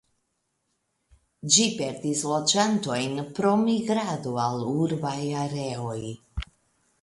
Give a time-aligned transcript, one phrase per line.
[1.55, 6.01] Ĝi perdis loĝantojn pro migrado al urbaj areoj.